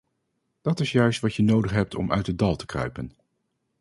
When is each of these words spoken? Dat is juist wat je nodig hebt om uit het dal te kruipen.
Dat 0.61 0.79
is 0.79 0.91
juist 0.91 1.19
wat 1.21 1.35
je 1.35 1.43
nodig 1.43 1.71
hebt 1.71 1.95
om 1.95 2.11
uit 2.11 2.27
het 2.27 2.37
dal 2.39 2.55
te 2.55 2.65
kruipen. 2.65 3.11